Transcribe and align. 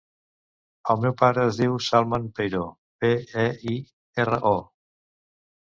El 0.93 1.03
meu 1.03 1.13
pare 1.19 1.43
es 1.49 1.59
diu 1.59 1.75
Salman 1.89 2.25
Peiro: 2.39 2.63
pe, 3.05 3.13
e, 3.47 3.47
i, 3.77 3.79
erra, 4.27 4.43
o. 4.57 4.57